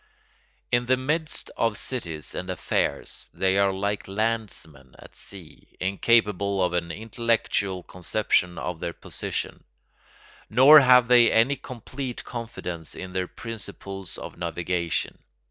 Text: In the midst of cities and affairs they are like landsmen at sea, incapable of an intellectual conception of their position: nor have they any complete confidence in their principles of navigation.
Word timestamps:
In 0.71 0.87
the 0.87 0.97
midst 0.97 1.51
of 1.55 1.77
cities 1.77 2.33
and 2.33 2.49
affairs 2.49 3.29
they 3.35 3.59
are 3.59 3.71
like 3.71 4.07
landsmen 4.07 4.95
at 4.97 5.15
sea, 5.15 5.75
incapable 5.79 6.63
of 6.63 6.73
an 6.73 6.89
intellectual 6.89 7.83
conception 7.83 8.57
of 8.57 8.79
their 8.79 8.93
position: 8.93 9.63
nor 10.49 10.79
have 10.79 11.07
they 11.07 11.31
any 11.31 11.55
complete 11.55 12.23
confidence 12.23 12.95
in 12.95 13.11
their 13.11 13.27
principles 13.27 14.17
of 14.17 14.39
navigation. 14.39 15.19